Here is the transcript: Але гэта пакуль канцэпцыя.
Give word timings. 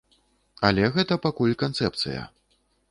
Але 0.69 0.89
гэта 0.95 1.21
пакуль 1.27 1.57
канцэпцыя. 1.67 2.27